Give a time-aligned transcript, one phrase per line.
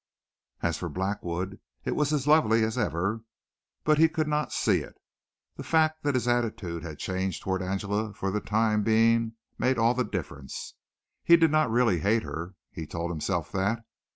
[0.63, 3.21] As for Blackwood, it was as lovely as ever
[3.83, 4.95] but he could not see it.
[5.57, 9.93] The fact that his attitude had changed toward Angela for the time being made all
[9.93, 10.73] the difference.
[11.23, 13.85] He did not really hate her he told himself that.